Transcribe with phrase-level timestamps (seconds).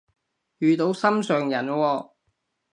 [0.57, 2.11] 遇到心上人喎？